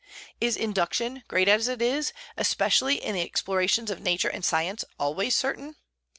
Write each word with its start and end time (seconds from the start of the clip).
Is 0.39 0.57
induction, 0.57 1.23
great 1.27 1.47
as 1.47 1.67
it 1.67 1.79
is, 1.79 2.11
especially 2.35 2.95
in 2.95 3.13
the 3.13 3.21
explorations 3.21 3.91
of 3.91 4.01
Nature 4.01 4.29
and 4.29 4.43
science, 4.43 4.83
always 4.97 5.35
certain? 5.35 5.75